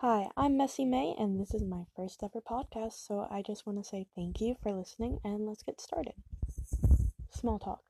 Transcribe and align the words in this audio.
Hi, 0.00 0.28
I'm 0.36 0.58
Messy 0.58 0.84
May, 0.84 1.14
and 1.18 1.40
this 1.40 1.54
is 1.54 1.64
my 1.64 1.86
first 1.96 2.22
ever 2.22 2.42
podcast, 2.42 3.06
so 3.06 3.26
I 3.30 3.40
just 3.40 3.64
want 3.64 3.78
to 3.78 3.82
say 3.82 4.06
thank 4.14 4.42
you 4.42 4.54
for 4.62 4.70
listening 4.70 5.20
and 5.24 5.46
let's 5.46 5.62
get 5.62 5.80
started. 5.80 6.12
Small 7.30 7.58
talk 7.58 7.80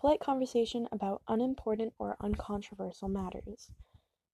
polite 0.00 0.18
conversation 0.18 0.88
about 0.90 1.22
unimportant 1.28 1.94
or 1.96 2.16
uncontroversial 2.20 3.08
matters. 3.08 3.70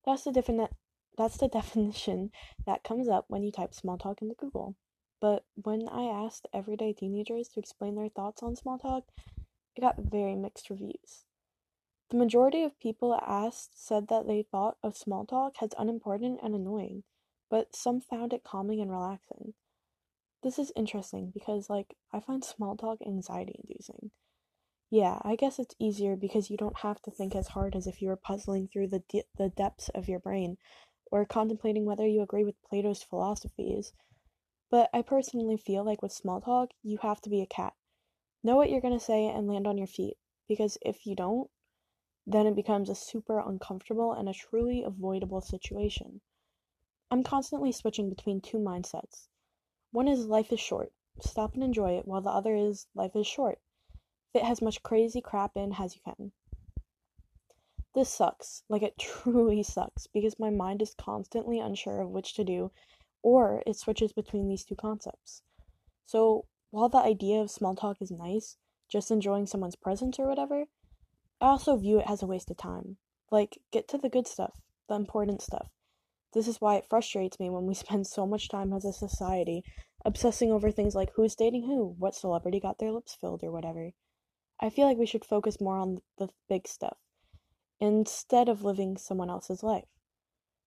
That's 0.06 0.25
the, 0.25 0.30
defini- 0.30 0.72
that's 1.19 1.37
the 1.37 1.49
definition 1.53 2.31
that 2.65 2.85
comes 2.85 3.07
up 3.07 3.27
when 3.29 3.43
you 3.43 3.53
type 3.53 3.75
small 3.75 3.99
talk 3.99 4.23
into 4.23 4.35
Google. 4.35 4.75
But 5.21 5.45
when 5.63 5.87
I 5.91 6.05
asked 6.05 6.49
everyday 6.55 6.95
teenagers 6.95 7.49
to 7.49 7.61
explain 7.61 7.97
their 7.97 8.09
thoughts 8.09 8.43
on 8.43 8.57
small 8.57 8.79
talk, 8.79 9.05
it 9.77 9.83
got 9.83 9.99
very 9.99 10.37
mixed 10.37 10.71
reviews. 10.71 11.27
The 12.15 12.21
majority 12.21 12.62
of 12.62 12.78
people 12.78 13.12
asked 13.12 13.71
said 13.74 14.06
that 14.06 14.28
they 14.28 14.44
thought 14.44 14.76
of 14.85 14.97
small 14.97 15.26
talk 15.26 15.56
as 15.60 15.71
unimportant 15.76 16.38
and 16.45 16.55
annoying, 16.55 17.02
but 17.51 17.75
some 17.75 18.01
found 18.01 18.33
it 18.33 18.45
calming 18.45 18.80
and 18.80 18.89
relaxing. 18.89 19.55
This 20.41 20.56
is 20.56 20.70
interesting 20.77 21.33
because, 21.34 21.69
like, 21.69 21.97
I 22.12 22.20
find 22.20 22.45
small 22.45 22.77
talk 22.77 22.98
anxiety 23.05 23.56
inducing. 23.59 24.12
Yeah, 24.92 25.19
I 25.25 25.34
guess 25.34 25.59
it's 25.59 25.75
easier 25.80 26.15
because 26.15 26.51
you 26.51 26.56
don't 26.56 26.79
have 26.83 27.03
to 27.03 27.11
think 27.11 27.34
as 27.34 27.48
hard 27.48 27.75
as 27.75 27.89
if 27.89 28.01
you 28.01 28.06
were 28.06 28.17
puzzling 28.17 28.69
through 28.69 28.91
the, 28.91 29.03
de- 29.09 29.25
the 29.37 29.48
depths 29.48 29.89
of 29.89 30.09
your 30.09 30.20
brain 30.20 30.56
or 31.11 31.25
contemplating 31.25 31.84
whether 31.84 32.06
you 32.06 32.23
agree 32.23 32.45
with 32.45 32.62
Plato's 32.62 33.03
philosophies. 33.03 33.92
But 34.70 34.89
I 34.95 35.03
personally 35.03 35.56
feel 35.56 35.84
like 35.84 36.01
with 36.01 36.12
small 36.12 36.41
talk, 36.41 36.69
you 36.81 36.98
have 37.03 37.20
to 37.23 37.28
be 37.28 37.42
a 37.42 37.47
cat. 37.47 37.73
Know 38.45 38.55
what 38.55 38.70
you're 38.70 38.81
going 38.81 38.97
to 38.97 39.05
say 39.05 39.27
and 39.27 39.48
land 39.48 39.67
on 39.67 39.77
your 39.77 39.89
feet, 39.89 40.15
because 40.47 40.78
if 40.81 41.06
you 41.06 41.17
don't, 41.17 41.51
then 42.27 42.46
it 42.46 42.56
becomes 42.56 42.88
a 42.88 42.95
super 42.95 43.38
uncomfortable 43.38 44.12
and 44.12 44.28
a 44.28 44.33
truly 44.33 44.83
avoidable 44.83 45.41
situation. 45.41 46.20
I'm 47.10 47.23
constantly 47.23 47.70
switching 47.70 48.09
between 48.09 48.41
two 48.41 48.59
mindsets. 48.59 49.28
One 49.92 50.08
is 50.08 50.27
life 50.27 50.53
is 50.53 50.61
short, 50.61 50.92
stop 51.20 51.55
and 51.55 51.62
enjoy 51.62 51.98
it, 51.98 52.08
while 52.08 52.22
the 52.22 52.31
other 52.31 52.56
is 52.56 52.86
life 52.94 53.14
is 53.14 53.27
short, 53.27 53.61
fit 54.33 54.42
as 54.42 54.62
much 54.62 54.83
crazy 54.83 55.20
crap 55.20 55.56
in 55.56 55.75
as 55.78 55.94
you 55.94 56.00
can. 56.03 56.33
This 57.94 58.08
sucks, 58.08 58.64
like 58.69 58.83
it 58.83 58.98
truly 58.98 59.62
sucks, 59.62 60.06
because 60.09 60.38
my 60.38 60.50
mind 60.50 60.83
is 60.83 60.94
constantly 60.94 61.61
unsure 61.61 62.00
of 62.00 62.11
which 62.11 62.34
to 62.34 62.44
do, 62.44 62.72
or 63.22 63.62
it 63.66 63.77
switches 63.77 64.12
between 64.12 64.48
these 64.48 64.64
two 64.64 64.75
concepts. 64.75 65.42
So, 66.06 66.47
while 66.70 66.88
the 66.88 66.98
idea 66.98 67.41
of 67.41 67.50
small 67.50 67.77
talk 67.77 68.03
is 68.03 68.11
nice, 68.11 68.56
just 68.88 69.11
enjoying 69.11 69.47
someone's 69.47 69.77
presence 69.77 70.19
or 70.19 70.27
whatever, 70.27 70.66
I 71.45 71.48
also 71.48 71.77
view 71.77 71.98
it 71.98 72.06
as 72.09 72.23
a 72.23 72.27
waste 72.27 72.50
of 72.50 72.56
time. 72.56 72.97
Like, 73.31 73.59
get 73.70 73.87
to 73.89 73.98
the 73.98 74.09
good 74.09 74.27
stuff, 74.27 74.62
the 74.89 74.95
important 74.95 75.42
stuff. 75.42 75.69
This 76.33 76.48
is 76.48 76.59
why 76.59 76.77
it 76.77 76.87
frustrates 76.89 77.39
me 77.39 77.50
when 77.50 77.67
we 77.67 77.75
spend 77.84 78.06
so 78.06 78.27
much 78.27 78.48
time 78.48 78.73
as 78.73 78.87
a 78.87 78.95
society 78.95 79.62
obsessing 80.06 80.50
over 80.50 80.70
things 80.70 80.95
like 80.95 81.11
who's 81.15 81.34
dating 81.34 81.65
who, 81.65 81.97
what 81.98 82.15
celebrity 82.15 82.61
got 82.61 82.78
their 82.78 82.92
lips 82.92 83.15
filled, 83.20 83.45
or 83.45 83.53
whatever. 83.53 83.91
I 84.59 84.70
feel 84.70 84.87
like 84.87 84.97
we 84.97 85.05
should 85.05 85.22
focus 85.22 85.61
more 85.61 85.77
on 85.77 86.00
the 86.17 86.31
big 86.48 86.67
stuff 86.67 86.97
instead 87.78 88.48
of 88.48 88.65
living 88.65 88.97
someone 88.97 89.28
else's 89.28 89.62
life. 89.62 89.84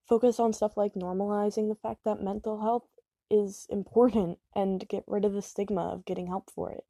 Focus 0.07 0.39
on 0.39 0.53
stuff 0.53 0.77
like 0.77 0.93
normalizing 0.93 1.69
the 1.69 1.79
fact 1.81 2.01
that 2.05 2.21
mental 2.21 2.61
health 2.61 2.85
is 3.31 3.65
important 3.71 4.37
and 4.53 4.87
get 4.87 5.05
rid 5.07 5.25
of 5.25 5.33
the 5.33 5.41
stigma 5.41 5.81
of 5.81 6.05
getting 6.05 6.27
help 6.27 6.51
for 6.51 6.71
it, 6.71 6.85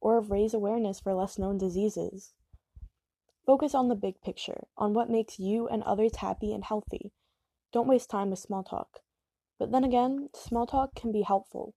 or 0.00 0.18
raise 0.18 0.54
awareness 0.54 0.98
for 0.98 1.12
less 1.12 1.38
known 1.38 1.58
diseases. 1.58 2.32
Focus 3.48 3.74
on 3.74 3.88
the 3.88 3.94
big 3.94 4.20
picture, 4.20 4.66
on 4.76 4.92
what 4.92 5.08
makes 5.08 5.38
you 5.38 5.68
and 5.68 5.82
others 5.84 6.16
happy 6.16 6.52
and 6.52 6.64
healthy. 6.64 7.12
Don't 7.72 7.88
waste 7.88 8.10
time 8.10 8.28
with 8.28 8.40
small 8.40 8.62
talk. 8.62 9.00
But 9.58 9.72
then 9.72 9.84
again, 9.84 10.28
small 10.34 10.66
talk 10.66 10.94
can 10.94 11.12
be 11.12 11.22
helpful. 11.22 11.74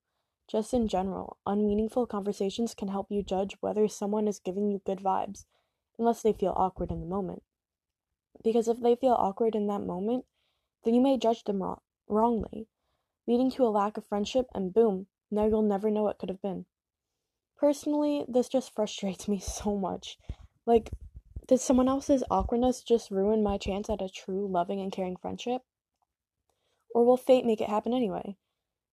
Just 0.49 0.73
in 0.73 0.89
general, 0.89 1.37
unmeaningful 1.45 2.07
conversations 2.07 2.73
can 2.73 2.89
help 2.89 3.07
you 3.09 3.23
judge 3.23 3.55
whether 3.61 3.87
someone 3.87 4.27
is 4.27 4.37
giving 4.37 4.69
you 4.69 4.81
good 4.85 4.99
vibes, 4.99 5.45
unless 5.97 6.21
they 6.21 6.33
feel 6.33 6.53
awkward 6.57 6.91
in 6.91 6.99
the 6.99 7.05
moment. 7.05 7.41
Because 8.43 8.67
if 8.67 8.81
they 8.81 8.97
feel 8.97 9.13
awkward 9.13 9.55
in 9.55 9.67
that 9.67 9.79
moment, 9.79 10.25
then 10.83 10.93
you 10.93 10.99
may 10.99 11.17
judge 11.17 11.45
them 11.45 11.63
wrong- 11.63 11.79
wrongly, 12.09 12.67
leading 13.25 13.49
to 13.51 13.65
a 13.65 13.71
lack 13.71 13.95
of 13.95 14.05
friendship, 14.05 14.47
and 14.53 14.73
boom, 14.73 15.07
now 15.31 15.45
you'll 15.45 15.61
never 15.61 15.89
know 15.89 16.03
what 16.03 16.19
could 16.19 16.27
have 16.27 16.41
been. 16.41 16.65
Personally, 17.55 18.25
this 18.27 18.49
just 18.49 18.75
frustrates 18.75 19.25
me 19.29 19.39
so 19.39 19.77
much. 19.77 20.17
Like, 20.65 20.91
did 21.51 21.59
someone 21.59 21.89
else's 21.89 22.23
awkwardness 22.31 22.81
just 22.81 23.11
ruin 23.11 23.43
my 23.43 23.57
chance 23.57 23.89
at 23.89 24.01
a 24.01 24.07
true, 24.07 24.47
loving, 24.49 24.79
and 24.79 24.89
caring 24.89 25.17
friendship? 25.17 25.61
Or 26.95 27.05
will 27.05 27.17
fate 27.17 27.45
make 27.45 27.59
it 27.59 27.67
happen 27.67 27.93
anyway? 27.93 28.37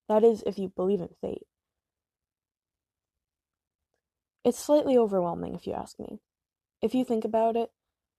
That 0.08 0.24
is, 0.24 0.42
if 0.44 0.58
you 0.58 0.72
believe 0.74 1.00
in 1.00 1.10
fate. 1.20 1.46
It's 4.44 4.58
slightly 4.58 4.98
overwhelming, 4.98 5.54
if 5.54 5.68
you 5.68 5.72
ask 5.72 6.00
me. 6.00 6.18
If 6.82 6.96
you 6.96 7.04
think 7.04 7.24
about 7.24 7.54
it, 7.54 7.70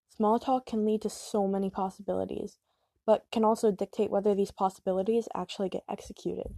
small 0.08 0.40
talk 0.40 0.66
can 0.66 0.86
lead 0.86 1.02
to 1.02 1.10
so 1.10 1.46
many 1.46 1.70
possibilities, 1.70 2.60
but 3.06 3.26
can 3.34 3.44
also 3.44 3.74
dictate 3.74 4.10
whether 4.10 4.34
these 4.34 4.52
possibilities 4.52 5.28
actually 5.36 5.68
get 5.68 5.84
executed. 5.90 6.56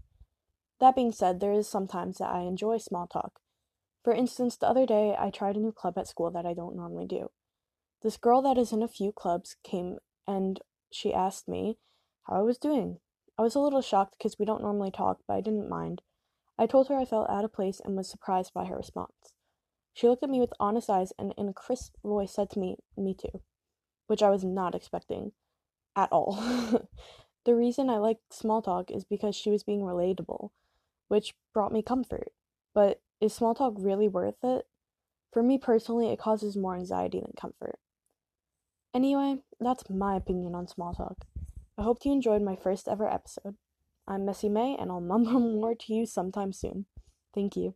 That 0.80 0.94
being 0.94 1.12
said, 1.12 1.40
there 1.40 1.54
is 1.54 1.68
sometimes 1.68 2.20
that 2.20 2.30
I 2.30 2.42
enjoy 2.42 2.78
small 2.78 3.08
talk. 3.08 3.40
For 4.04 4.14
instance, 4.14 4.56
the 4.56 4.68
other 4.68 4.86
day 4.86 5.16
I 5.18 5.32
tried 5.32 5.56
a 5.56 5.60
new 5.60 5.72
club 5.72 5.98
at 5.98 6.08
school 6.08 6.30
that 6.30 6.46
I 6.46 6.54
don't 6.54 6.76
normally 6.76 7.08
do. 7.08 7.32
This 8.02 8.18
girl 8.18 8.42
that 8.42 8.58
is 8.58 8.72
in 8.72 8.82
a 8.82 8.88
few 8.88 9.12
clubs 9.12 9.58
came 9.64 10.00
and 10.28 10.60
she 10.92 11.14
asked 11.14 11.48
me 11.48 11.78
how 12.24 12.38
I 12.38 12.42
was 12.42 12.58
doing. 12.58 12.98
I 13.38 13.44
was 13.44 13.54
a 13.54 13.60
little 13.60 13.82
shocked 13.82 14.16
because 14.18 14.40
we 14.40 14.46
don't 14.46 14.64
normally 14.64 14.90
talk, 14.90 15.20
but 15.28 15.36
I 15.36 15.42
didn't 15.42 15.70
mind. 15.70 16.02
I 16.58 16.66
told 16.66 16.88
her 16.88 16.96
I 16.96 17.06
felt 17.06 17.30
out 17.30 17.46
of 17.46 17.54
place 17.54 17.80
and 17.84 17.96
was 17.96 18.10
surprised 18.10 18.54
by 18.56 18.66
her 18.66 18.76
response. 18.76 19.34
She 19.94 20.08
looked 20.08 20.24
at 20.24 20.32
me 20.32 20.40
with 20.40 20.54
honest 20.60 20.90
eyes 20.90 21.14
and 21.20 21.34
in 21.38 21.48
a 21.48 21.54
crisp 21.54 21.96
voice 22.04 22.34
said 22.34 22.50
to 22.52 22.60
me, 22.60 22.78
Me 22.98 23.14
too, 23.14 23.42
which 24.08 24.24
I 24.24 24.32
was 24.32 24.44
not 24.44 24.74
expecting 24.74 25.34
at 25.96 26.12
all. 26.12 26.40
the 27.46 27.56
reason 27.56 27.88
I 27.90 27.98
like 27.98 28.18
small 28.32 28.64
talk 28.64 28.90
is 28.90 29.06
because 29.06 29.36
she 29.36 29.52
was 29.52 29.64
being 29.64 29.82
relatable, 29.82 30.50
which 31.08 31.36
brought 31.54 31.72
me 31.72 31.84
comfort. 31.84 32.32
But 32.74 33.02
is 33.20 33.34
small 33.34 33.54
talk 33.54 33.76
really 33.78 34.08
worth 34.08 34.44
it? 34.44 34.66
For 35.32 35.44
me 35.44 35.60
personally, 35.60 36.10
it 36.10 36.20
causes 36.20 36.58
more 36.58 36.76
anxiety 36.76 37.20
than 37.20 37.34
comfort. 37.38 37.80
Anyway, 38.94 39.38
that's 39.60 39.90
my 39.90 40.18
opinion 40.18 40.54
on 40.54 40.68
small 40.68 40.94
talk. 40.94 41.26
I 41.78 41.84
hope 41.84 42.00
you 42.04 42.12
enjoyed 42.12 42.42
my 42.42 42.58
first 42.58 42.90
ever 42.90 43.08
episode. 43.08 43.56
I'm 44.06 44.26
Messy 44.26 44.50
May, 44.50 44.76
and 44.78 44.92
I'll 44.92 45.00
mumble 45.14 45.40
more 45.40 45.76
to 45.76 45.94
you 45.94 46.06
sometime 46.06 46.52
soon. 46.52 46.86
Thank 47.34 47.56
you. 47.56 47.76